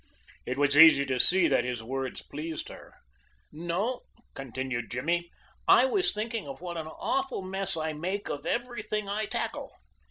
[0.47, 2.95] It was easy to see that his words pleased her.
[3.51, 4.01] "No,"
[4.33, 5.29] continued Jimmy;
[5.67, 9.73] "I was thinking of what an awful mess I make of everything I tackle."